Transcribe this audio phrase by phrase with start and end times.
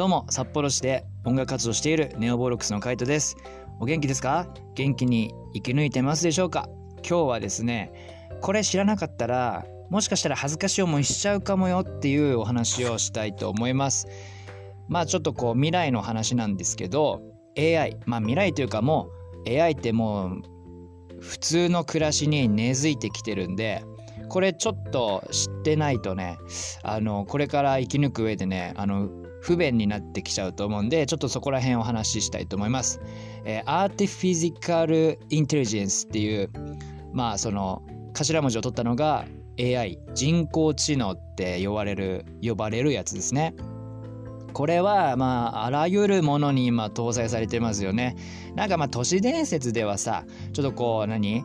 [0.00, 3.36] どうも、札幌市で音楽活動しているネオボロックスのカイトです。
[3.80, 4.48] お元気ですか？
[4.74, 6.70] 元気に生き抜いてますでしょうか？
[7.06, 7.92] 今日はですね、
[8.40, 14.08] これ知らなかったら、もしかしたら恥ずかしい思いしちゃうかもよっていうお話をしたいと思います。
[14.88, 17.20] まあちょっとこう未来の話なんですけど、
[17.58, 19.10] AI、まあ未来というかも
[19.46, 20.42] う AI ってもう
[21.20, 23.84] 普通の暮らしに根付いてきてるんで、
[24.30, 26.38] これちょっと知ってないとね、
[26.84, 29.10] あの、これから生き抜く上でね、あの、
[29.40, 33.00] 不便になってきちゃうと思うんで、ちょっとそこら辺お話ししたいと思います。
[33.44, 36.50] えー、アーティフィジカルインテリジェンスっていう、
[37.12, 37.82] まあその
[38.12, 39.24] 頭文字を取ったのが
[39.58, 43.54] AI、人工知能って呼ばれる、呼ばれるやつですね。
[44.52, 48.16] これはまああらゆるものに今搭載されてますよね。
[48.54, 51.44] なんかまあ都市伝説ではさ、ちょっとこう何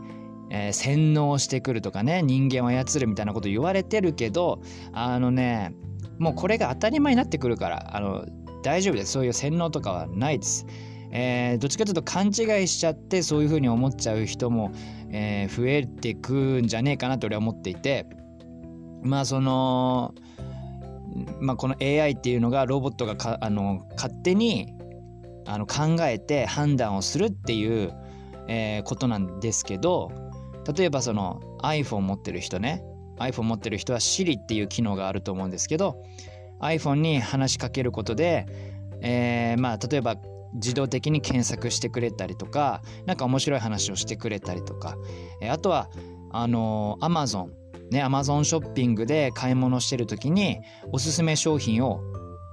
[0.50, 4.62] えー、洗脳してくるとかね人間を操るみたいなこと言われてるけど
[4.94, 5.74] あのね
[6.18, 8.26] もうこれが当たり前になってくるからあの
[8.64, 10.66] 大丈夫ですそういう洗脳とかはないです。
[11.12, 14.72] えー、どっちかというと勘違いしちゃってそういうふうに思っちゃう人も、
[15.12, 18.06] えー、増えてくんじゃねえかなと俺は思っていて
[19.02, 20.14] まあその、
[21.40, 24.74] まあ、この AI っていうのがロボットがかあの勝手に
[25.46, 27.94] あの考えて判断をするっていう、
[28.48, 30.12] えー、ことなんですけど
[30.76, 32.84] 例えばその iPhone 持ってる人ね
[33.18, 36.04] iPhone 持ってる人は Siri っていう機能があると思うんですけど
[36.62, 38.46] iPhone に話しかけることで、
[39.02, 40.16] えー、まあ例えば
[40.54, 44.96] 自動的に検索してくれたりとか何か面白い話をしてくれたりとか、
[45.42, 45.90] えー、あとは
[46.32, 47.50] あのー、Amazon
[47.92, 50.60] ね Amazon ショッピングで買い物してる時に
[50.92, 52.02] おすすめ商品を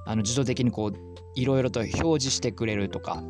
[0.04, 0.92] あの自動的にこう
[1.34, 3.22] いろいろと表示してくれるとか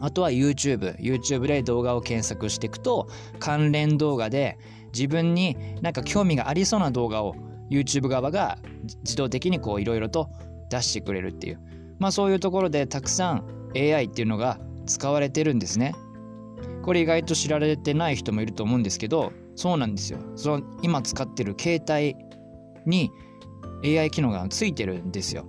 [0.00, 0.96] あとは YouTube。
[0.96, 4.58] YouTube で動画を検索していくと、関連動画で
[4.92, 7.34] 自分になんか興味がありそうな動画を
[7.70, 8.58] YouTube 側が
[9.04, 10.28] 自動的にこういろいろと
[10.70, 11.60] 出してくれるっていう。
[11.98, 13.44] まあそういうところでたくさん
[13.76, 15.94] AI っていうのが使われてるんですね。
[16.82, 20.18] これ意外と知られてない人もいると思うんですけど、そうなんですよ。
[20.36, 22.16] その今使ってる携帯
[22.86, 23.10] に
[23.84, 25.44] AI 機能がついてるんですよ。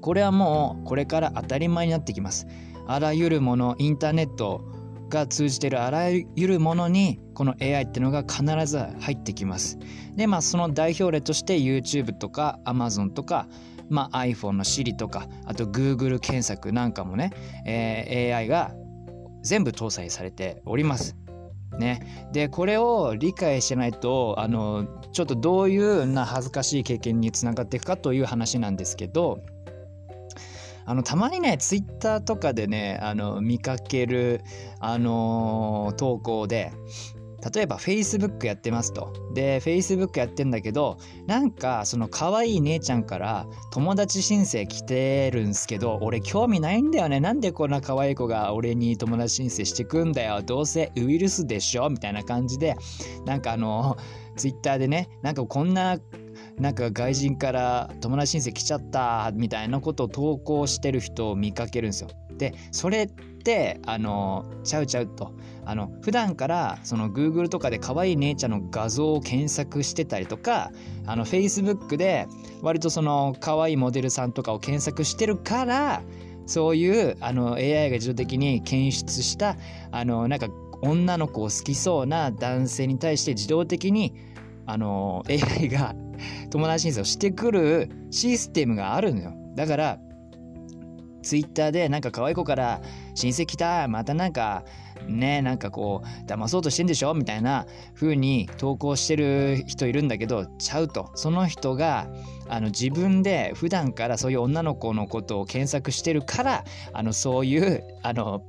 [0.00, 2.46] これはもうこれから当たり前になってきます。
[2.86, 4.62] あらゆるものインターネット
[5.08, 9.78] が通じてるあらゆるものにこの AI ってのが必ず入ってきます。
[10.16, 13.46] でまあその代表例として YouTube とか Amazon とか、
[13.88, 17.32] まあ、iPhone の Siri とかあと Google 検索なんかもね、
[17.66, 18.72] えー、AI が
[19.42, 21.16] 全部搭載されております。
[21.78, 29.44] ね、でこれを理解してないとあのちょっとどういうな恥ずかしい経験につながっていくかという話なんですけど
[30.88, 34.40] あのたまにねツイッターとかでねあの見かける
[34.80, 36.72] あのー、投稿で
[37.54, 39.12] 例えば Facebook やってますと。
[39.32, 47.20] で、Facebook やってんだけど、なんかその可愛い姉ちゃんから友達申請来てるんすけど、俺興味ないんだよね。
[47.20, 50.42] なんでこんな可愛い子が俺に友達申請してくんだよ。
[50.42, 51.88] どうせウイルスでしょ？
[51.88, 52.74] みたいな感じで、
[53.24, 53.96] なんかあの、
[54.36, 55.96] Twitter でね、なんかこんな
[56.60, 62.08] なんか外人から友達申請来ちゃったみたいなことを投稿してる人を見かけるんですよ。
[62.36, 65.32] でそれってあのちゃうちゃうと
[65.64, 70.70] あの普段からその Google とかで可愛い姉ちゃんの画像を検索してたりとか
[71.06, 72.26] あの Facebook で
[72.62, 76.02] 割とその可愛いモデルさんとかを検索してるから
[76.46, 79.56] そういうあの AI が自動的に検出した
[79.90, 80.48] あのなんか
[80.80, 84.14] 女の子を好きそうな男性に対して自動的に
[84.66, 85.94] あの AI が
[86.50, 89.32] 友達申請をしてくるシステムがあるのよ。
[89.54, 89.98] だから
[91.20, 92.80] ツイッターでなんか可愛い子から
[93.14, 94.64] 親戚来たまたなんか
[95.08, 97.12] ねなんかこう騙そうとしてんでしょ？
[97.12, 101.10] みたいな風に投稿してる人いるんだけどちゃうと。
[101.16, 102.08] その人が
[102.48, 108.42] あの自分で普段からそういう女の子のことを検索してるからあのそういうあの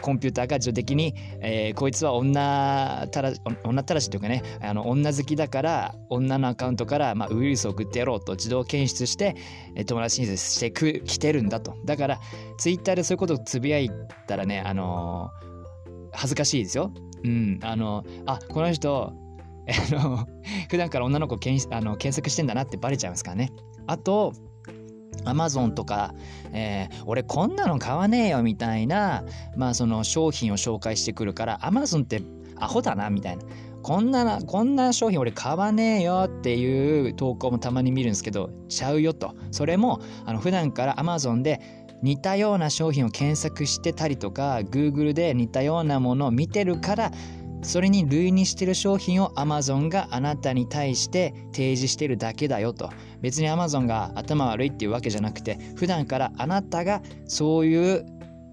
[0.00, 3.32] コンピューターが自動的に、えー、こいつは女たら
[3.64, 9.36] 女たらしというかねあの女好きだから女のアカウントから、まあ、ウイルスを送ってやろうと自動検出して、
[9.74, 12.20] えー、友達にしてく来てるんだとだから
[12.58, 13.90] ツイッターでそういうことをつぶやい
[14.26, 16.92] たらねあのー、恥ずかしいですよ。
[17.24, 19.12] うん、あのあこの人
[19.68, 20.26] あの
[20.70, 23.50] 普段から女の子検あの検索してんだなってバレちゃいますからね。
[23.86, 24.32] あと
[25.24, 26.14] アマゾンとか、
[26.52, 29.24] えー、俺こんなの買わねえよみたいな、
[29.56, 32.22] まあその商品を紹介してくるから、アマゾンって
[32.56, 33.44] アホだなみたいな。
[33.82, 39.34] こんな、こんな商品俺買わねえよっていう投稿もたまに見るんですけど、ちゃうよと。
[39.50, 41.60] それも、あの普段からアマゾンで
[42.02, 47.12] 似たような商品を検索してたりとか、Google で似たようなものを見てるから、
[47.62, 52.90] それに類似してる商品を Amazon があなたに対して提示してるだけだよと
[53.20, 58.06] 別に Amazon が頭悪いっていうわけじゃなくて普段からあなたがそういう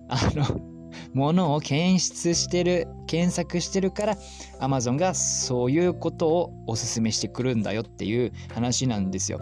[0.09, 0.61] あの
[1.13, 4.17] ものを検出してる検索してるから
[4.59, 9.39] Amazon がそういうことをおすすめしてくるんだよっていう話なんですよ。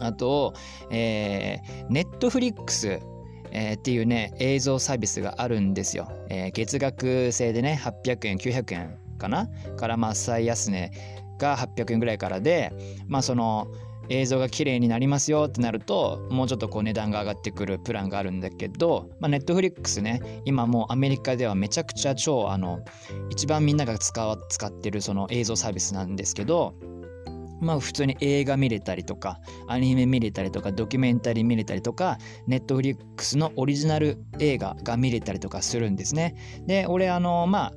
[0.00, 0.54] あと、
[0.90, 3.00] えー、Netflix
[3.52, 6.10] えー、っていうね、映像サービスがあるんですよ。
[6.28, 9.48] えー、月額制でね、800円、900円かな？
[9.76, 10.90] からまあ最安値
[11.38, 12.72] が800円ぐらいからで、
[13.08, 13.68] まあその
[14.10, 22.80] 映像が綺麗になりますよってなると、もうちょっとこう値段が上がってくるプランがあるんだけど、ネットフリックスね、今もうアメリカではめちゃくちゃ超あの、
[23.30, 26.74] 一番みんなが使使ってるその映像サービスなんですけど、
[27.60, 36.34] まあ普通に映画見れたりとか、アニメ見れたりとか、ドキュメンタリー見れたりとか、ネットフリックスのオリジナル映画が見れたりとかするんですね。
[36.66, 37.72] で、俺あの、まあ、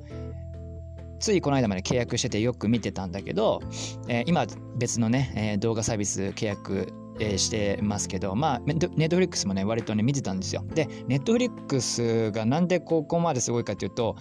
[1.20, 3.60] ついこの間まで契約しててよく見てたんだけど、
[4.08, 4.46] えー、今
[4.76, 10.64] 別のね、えー、動画サービス契約えー、してますけど、まあ、ネットフリックスもね、割とね、見てたんですよ。
[10.74, 14.16] で、ネットフリックスがなんでここまですごいかっていうと、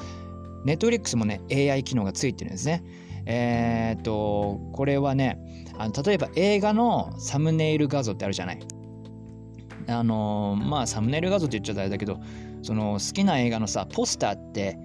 [0.63, 2.83] ネットフリックスもね、AI 機能がついてるんですね。
[3.25, 5.39] えー、っと、これはね、
[5.77, 8.59] あの例えば映画のサムネイル画像ってあるじゃない？
[9.87, 12.19] あのまあサムネイル画像って言っちゃあれだけど
[12.61, 14.77] その好きな映画のさポスターって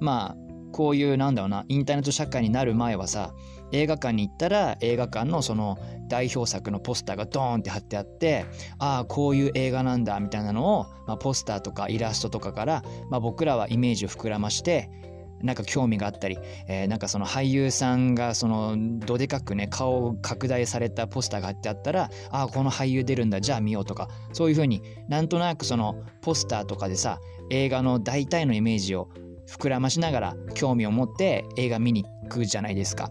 [0.00, 0.36] まあ
[0.72, 3.34] こういうなんだろうなインターネット社会になる前はさ
[3.70, 5.78] 映画館に行ったら映画館のその
[6.08, 8.46] 代表作のポスターがドーンって貼ってあって
[8.78, 14.90] ああこういう映画なんだみたいなのを、まあ、ポスターとかイラストとかから、まあ、僕らはイメージを膨らまして
[15.42, 27.18] なんか興味があったり、えー、なんかその俳優さんがそのどでかくね顔を拡大されたポスターが貼ってあったらああこの俳優出るんだじゃあ見ようとかそういうふうになんとなくそのポスターとかでさ
[27.50, 29.08] 映画の大体のイメージを
[29.48, 33.10] 膨らましながら興味を持って映画見に行くじゃないですか。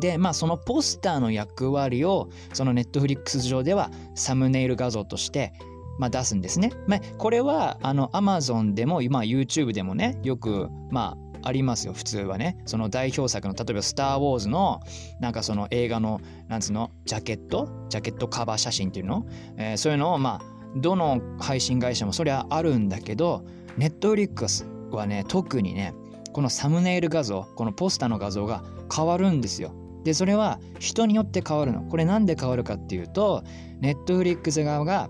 [0.00, 5.52] でまあそのポスターの役割をそのネットフリックス上ではサムネイル画像として
[5.98, 6.72] まあ、出すんですね。
[6.86, 14.80] まあ、これはあの Amazon でも、まあ、YouTube でもねよくまあありますよ普通はねその代表作の例えば「スター・ウォーズ」の
[15.20, 17.68] なんかその映画のなんつうのジャケット？
[17.88, 19.24] ジャケットカバー写真っていうの、
[19.56, 23.44] えー、そういうのをまあどの配信会社もそれはあるんだけど
[23.76, 25.94] ネットフリックスはね特にね
[26.32, 28.62] このサムネイル画像このポスターの画像が
[28.94, 29.72] 変わるんですよ。
[30.02, 31.82] でそれは人によって変わるの。
[31.82, 33.42] これなんで変わるかっていうと
[33.80, 35.08] ネットフリックス側が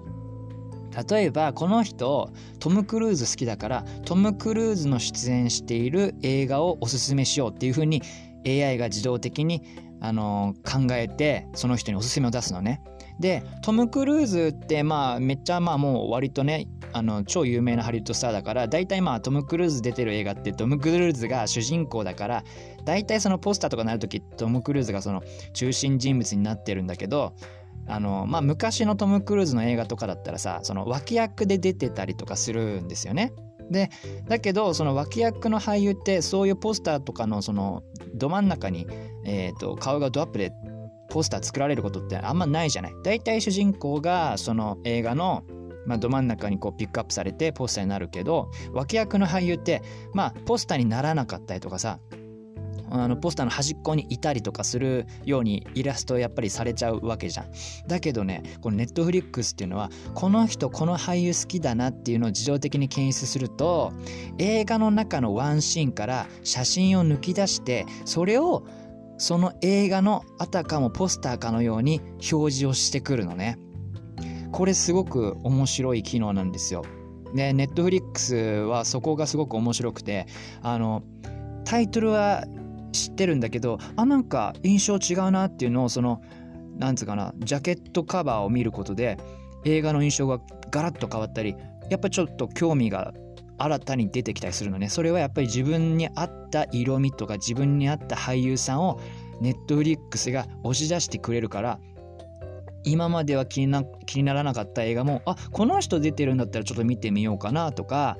[1.09, 8.03] 例えばこの人トム・クルーズ好きだからトム・クルーズの出演している映画をおすすめしようっていうふうに
[8.47, 9.63] AI が自動的に、
[10.01, 12.83] あの、考えてその人におすすめを出すのね。
[13.19, 22.45] でトム・クルーズってまあめっちゃまあもう割とねあの超有名なハリウッドスターだから大体まあトム・クルーズ出てる映画ってトム・クルーズが主人公だから
[22.85, 27.35] 大体そのポスターとかなるときトム・クルーズがその中心人物になってるんだけど
[27.87, 33.33] あの、まあ、昔のトム・クルーズの映画とかだったらさ、その脇役で出てたりとかするんですよね。
[33.71, 33.91] で、
[34.29, 37.83] だけど、その脇役の俳優って、そういうポスターとかの、その、
[38.15, 38.87] ど真ん中に、
[39.25, 40.53] え、ー、と、顔がドアップで
[41.11, 42.93] ポスター作られることってあんまないじゃない。
[43.05, 45.45] 大体主人公が、その映画の、
[45.89, 49.83] まあ、ど真ん中にこうピックアップされてポスターになるけど脇役の俳優って
[50.13, 51.99] まあポスターにならなかったりとかさ
[52.91, 57.47] あのポスターの端っこにいたりとかするようにイラストやっぱりされちゃうわけじゃん。
[57.87, 63.93] だけどねこのネットフリックスっていうのはこの人この俳優好きだなっていうのを自動的に検出すると
[64.39, 68.67] 映画の中のワンシーンから写真を抜き出してそれを
[69.19, 72.01] その映画のあたかもポスターかのように
[72.33, 73.59] 表示をしてくるのね。
[74.53, 76.85] これすごく面白い機能なんですよ。
[77.35, 80.27] ネットフリックスはそこがすごく面白くて、
[80.63, 81.03] あの、
[81.65, 82.45] タイトルは
[82.93, 86.23] 知ってるんだけどあなんか印象違うなっていうのをその
[86.77, 89.19] なんつうかなジャケットカバーを見ることで
[89.65, 90.41] 映画の印象が
[90.71, 91.57] ガラッと変わったり
[91.91, 93.13] やっぱちょっと興味が
[93.59, 94.89] 新たに出てきたりするのね。
[94.89, 99.01] それはやっぱり自分に合った色味とか自分に合った俳優さんを
[99.41, 101.81] ネットフリックスが押し出してくれるから
[102.85, 108.17] 今までは気にな気にならなかった映画もあこの人出てるんだったらちょっと見てみようかなとか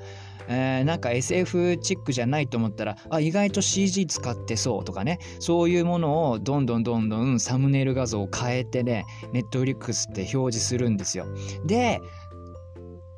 [0.51, 11.27] えー、なんか SF チックじゃないと思ったらあ意外と CG 使ってそうとかねそういうものをどんどんどんどんサムネイル画像を変えてねネットフリックスって表示するんですよ。
[11.65, 12.01] で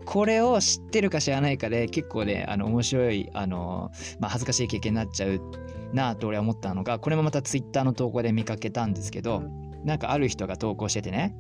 [0.03, 5.39] これを知ってるか知らないかで結構ねあの面白いあの、まあ、恥ずかしい経験になっちゃう
[5.93, 9.43] なと俺は思ったのがこれもまたツイッターの投稿で見かけたんですけど
[9.83, 11.35] なんかある人が投稿しててね。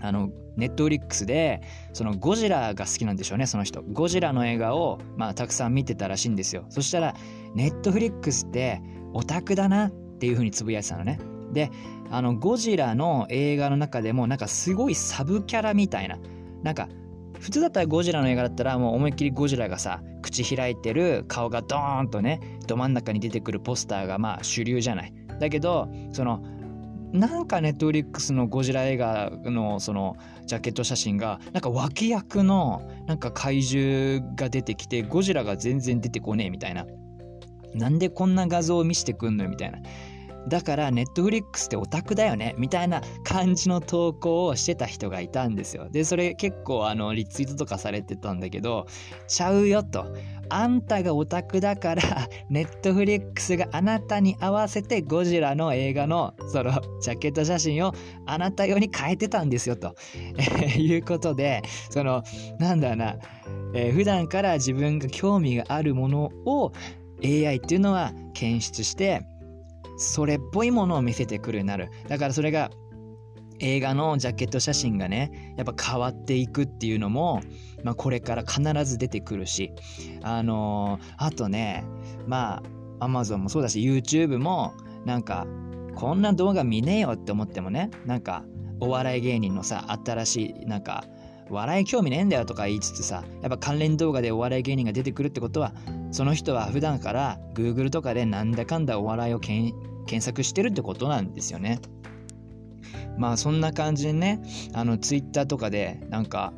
[0.00, 1.60] あのネットフリックスで
[1.92, 3.82] そのゴジラが好きなんでしょうねその人。
[3.82, 6.66] ゴジラの映画を、まあ、たくさん見てたらしいんですよ。
[6.68, 7.14] そしたら
[7.54, 8.80] ネットフリックスって
[9.12, 11.18] オタクだなっていうふうにつぶやいてたのね。
[11.52, 11.70] で
[12.10, 16.18] あのゴジラの映画の中でもなんかすごいサブキャラみたいな。
[16.62, 16.88] なんか
[17.40, 25.12] 普通だったらゴジラの映画だったらもう思いっきりゴジラがさ口開いてる顔がドーンとねど真ん中に出てくるポスターがまあ主流じゃない。
[25.38, 26.42] だけどその
[27.12, 36.86] なんかネットフリックスのゴジラ映画のそのジャケット写真がなんか脇役のなんか怪獣が出てきてゴジラが全然出てこねえみたいな。
[37.74, 39.78] なんでこんな画像を見せてくんのよみたいな。
[40.48, 45.88] だからネットフリックスってオタクだよねみたいな感じの投稿をしてた人がいたんですよ。
[45.90, 48.86] でそれ結構あのリツイートとかされてたんだけど
[49.26, 50.06] ちゃうよと。
[50.50, 52.02] あんたがオタクだから、
[52.48, 57.92] ネットフリックスがあなたに合わせてゴジラの映画のそのジャケット写真を
[58.26, 59.94] あなた用に変えてたんですよと、
[60.38, 62.22] え、 いうことで、その、
[62.58, 63.16] なんだな、
[63.74, 66.72] えー、普段から自分が興味があるものを
[67.22, 69.22] AI っていうのは検出して、
[69.96, 71.90] それっぽいものを見せてくるようになる。
[72.08, 72.70] だからそれが
[73.60, 77.40] 映画のジャケット写真がねやっぱ変わっていくっていうのも、
[77.82, 79.72] まあ、これから必ず出てくるし
[80.22, 81.84] あのー、あとね
[82.26, 82.62] ま
[83.00, 84.74] あ Amazon もそうだし YouTube も
[85.04, 85.46] なんか
[85.94, 88.44] こんな動画見ねえよって思ってもねなんか
[88.80, 91.04] お笑い芸人のさ新しいなんか
[91.50, 95.72] 笑い興味ねえんだよとか言いつつさやっぱ関連動画でお笑い芸人が出てくるってことは
[96.10, 99.74] その人は普段から Google とかでなんだかんだお笑いを検
[100.20, 101.80] 索してるってことなんですよね。
[103.18, 104.40] まあそんな感じでね
[104.72, 106.52] あのツイッターとかでなんか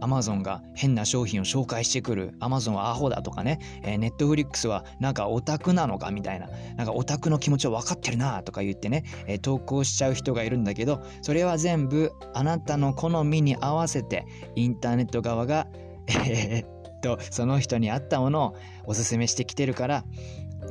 [0.00, 2.34] アマゾンが変な商品を紹介してくる。
[2.38, 3.58] アマゾンはアホだとかね。
[3.82, 6.48] えー、ネットフリックスはなんかオタクなのかみたいな。
[6.76, 15.68] なんかオタクの気持ちを分かってるなとか言ってね、えー、投稿しちゃう人がいるんだけど、それは全部あなたの好みに合わせてインターネット側が、
[16.26, 20.04] えー、っと、その人に合ったものをおすすめしてきてるから、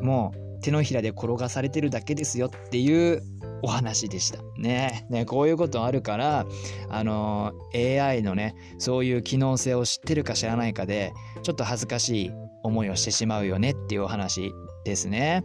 [0.01, 3.22] もう手のひらで転がされてるだけですよっていう
[3.62, 4.39] お話でした。
[4.58, 5.05] ね。
[5.10, 6.46] ね、こういうことあるから、
[6.89, 12.32] あの、AI のね、そういう機能性を知ってるか知らないかで、ちょっと恥ずかしい
[12.63, 14.51] 思いをしてしまうよねっていうお話
[14.86, 15.43] ですね。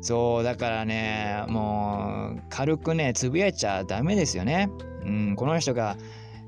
[0.00, 4.68] そう、だからね、もう、軽くね、つぶやいちゃダメですよね。
[5.04, 5.96] うん、この人が、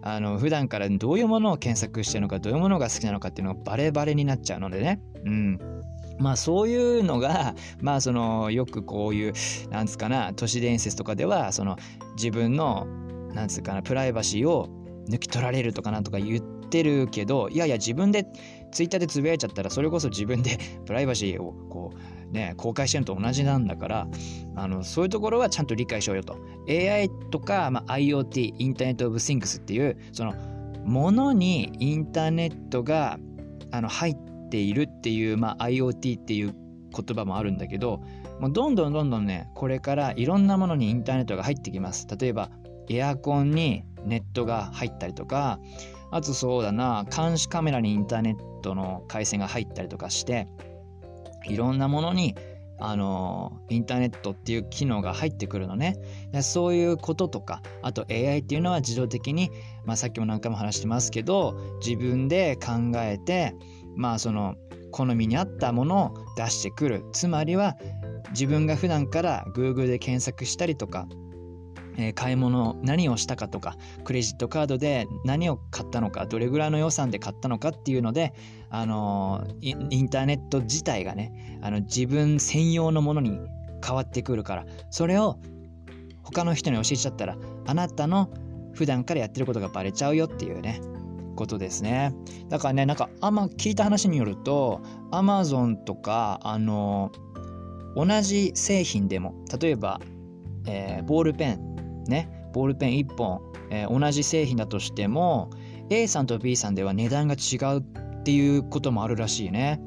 [0.02, 5.00] あの、普段からどういうものを検索してるのか、どういうものが好きなのかっていうのがバレバレになっちゃうのでね。
[5.24, 5.79] うん。
[6.20, 9.32] まあそういうのが、 まあそのよくこういう、
[9.70, 11.76] なんつうかな、都市伝説とかでは、その
[12.16, 12.86] 自分の、
[13.34, 14.68] なんつうかな、プライバシーを
[15.08, 18.26] 抜き取られるとかなんとか言ってるけど、いやいや自分で
[18.70, 24.08] ツイッターでつぶやいちゃったら、それこそ自分で プライバシーをこう、ね、公開してるのと同じなんだから、
[24.56, 26.36] あの、そういうところはちゃんと理解しようよと。
[26.68, 30.34] AI とか、まあ、IoT、インターネット・オブ・シングスっていう、その、
[30.84, 33.18] ものにインターネットが
[33.70, 34.16] あの入っ
[34.50, 36.54] ているっていう、まあ、IoT っていう
[36.94, 38.02] 言葉もあるんだけど
[38.40, 42.06] もうどんどんどんどんねこれからいろんなものにインターネットが入ってきます。
[42.18, 42.50] 例えば
[42.88, 45.60] エアコンにネットが入ったりとか
[46.10, 50.48] あとそうだな監視カメラにインターネットの回線が入ったりとかして
[51.46, 52.34] いろんなものに
[52.80, 55.96] あのインターネットっていう機能が入ってくるのね。
[56.40, 59.50] そういうこととかあと AI っていうのは自動的に、
[59.84, 63.54] まあ、さっきも何回も話してますけど自分で考えて
[63.96, 64.54] まあその
[64.90, 67.04] 好みに合ったものを出してくる。
[67.12, 67.76] つまりは
[68.30, 71.06] 自分が普段から Google で検索したりとか、
[71.96, 78.32] えー、買い物何をしたかとかクレジットカードで何を買ったのかどれぐらいの予算で買ったのかっていうので、
[78.70, 83.40] あのー、インターネット自体がねあの自分専用のものに
[83.84, 85.38] 変わってくるからそれを
[86.22, 88.30] 他の人に教えちゃったらあなたの
[88.74, 90.80] 普段からやってることがバレちゃうよっていうね。
[91.40, 92.14] ことですね。
[92.50, 97.10] だからね、なんか、あんま聞いた話によると、アマゾンとか、あの、
[97.96, 100.00] 同じ製品でも、例えば、
[100.66, 105.50] えー、ボールペン、ね、ボールペン1本、えー、同じ製品だとしても、
[105.88, 109.80] A さんと B さんでは値段が違うっていうこともあるらしいね。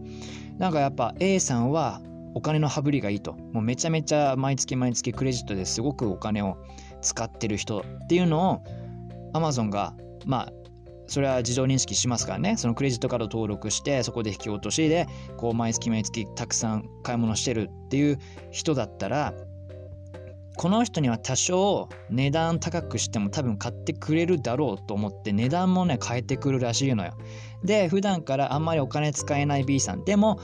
[0.58, 2.02] なんかやっぱ A さんは
[2.34, 3.34] お金の羽振りがいいと。
[3.54, 6.58] もうめちゃめちゃ毎月毎月クレジットですごくお金を
[7.02, 8.64] 使ってる人っていうのを
[9.34, 9.94] Amazon が
[10.26, 10.54] まあ
[11.08, 15.08] それは自動認識しますからねそのクレジットカード登録してそこで引き落としで
[15.38, 18.20] こう毎月毎月たくさん買い物してるっていう
[18.52, 19.34] 人だったら
[20.56, 27.14] この人には多少値段高くしても多分買ってくれるだろうと思って値段もね変えてくるらしいのよ。
[27.64, 30.40] で普段からあんまりお金使えない B さんでも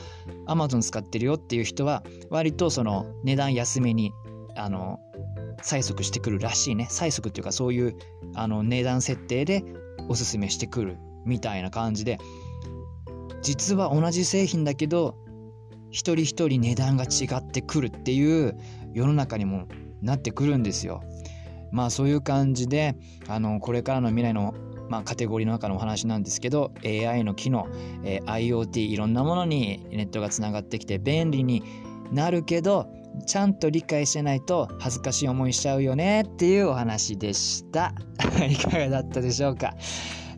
[0.47, 4.11] Amazon 使ってるよっていう人は割とその値段安めに
[4.55, 4.99] あの
[5.61, 7.95] 催促してくるらしいね催促っていうかそういう
[8.33, 9.63] あの値段設定で
[10.07, 12.17] おすすめしてくるみたいな感じで
[13.41, 15.15] 実は同じ製品だけど
[15.91, 18.57] 一人一人値段が違ってくるっていう
[18.93, 19.67] 世の中にも
[20.01, 21.03] なってくるんですよ。
[21.71, 22.95] まあそういう感じで
[23.27, 24.53] あのこれからの未来の
[24.89, 27.67] まあ、カテゴリーの中のお話なんですけど AI の機能、
[28.03, 31.61] えー、IoT いろんなものにネットがつながってきて便利に
[32.11, 32.87] なるけど
[33.25, 37.93] ちゃんと理解してないと恥ずかしい思いしちゃうよねっていうお話でした。
[38.49, 39.75] いかがだったでしょうか？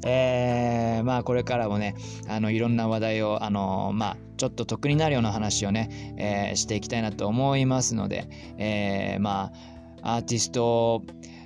[0.06, 1.96] えー、まあこれからもね
[2.28, 9.51] あのいろんな話題をあのまあちょっと得になるような話をね、えー、していきたいなと思いますので、えー、ま
[10.01, 11.04] あアーティスト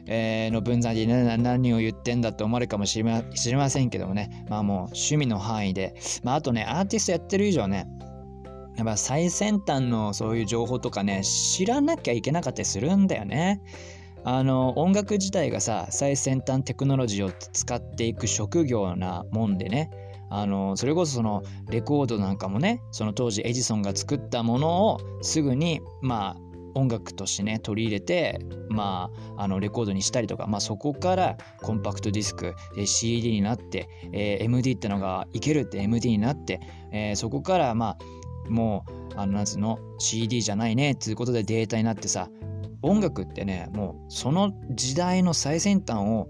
[0.08, 7.88] えー、の分際で、何を言ってんだって思われるかもしれま知りませんけどもね、まあもう趣味の範囲で、まああとね、アーティストやってる以上ね、
[8.78, 13.62] やっぱ最先端のそういう情報とかね、知らなきゃいけなかったりするんだよね。
[14.24, 19.92] あの、音楽自体がさ、最先端テクノロジーを使っていく職業なもんでね、
[20.30, 28.40] あの、それこそそのレコードなんかもね、その当時エジソンが作ったものをすぐに、まあ、音楽としてね取り入れて
[28.70, 32.54] まああのレコードにしたりとか、まあ、そこからコンパクトディスク
[32.86, 36.60] CD になって、えー、MD ってのがいけるって MD になって、
[36.92, 37.98] えー、そこからまあ
[38.50, 42.30] もうあのなんつうの CD じゃないねっていうことでデータになってさ
[42.82, 46.30] 音楽ってねもうその時代の最先端を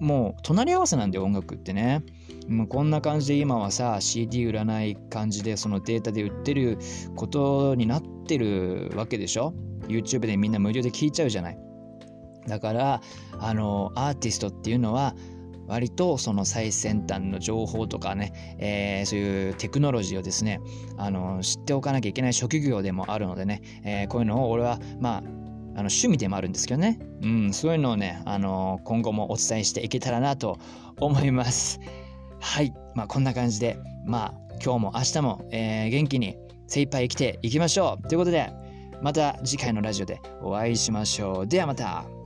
[0.00, 2.02] もう隣り合わせなんだよ音楽ってね。
[2.48, 6.78] もうこんな感じで今はさ CD 売らない感じでそのデータで売ってる
[7.14, 9.52] ことになってるわけでしょ。
[9.88, 11.58] YouTube でみんな無料で聞いちゃうじゃない。
[12.46, 13.00] だから
[13.38, 15.14] あのアーティストっていうのは
[15.68, 20.60] 割とその最先端の情報とかね、えー、そういうテクノロジーをですね
[20.96, 25.22] あの知っておかなきゃいけない職業でもあるのでね、えー、こういうのを俺はまあ
[25.78, 30.58] あの趣味でもあるんですけどね、うん、そういうのをね、あの今後もお伝えしていけたらなと
[30.98, 31.78] 思います。
[32.40, 38.50] はい、まあ、こんな感じで、まあ、今日も明日も、えー、元気に精一杯生きていきましょうということで、
[39.00, 41.46] また次回のラジオでお会いしましょう。
[41.46, 42.17] ではまた。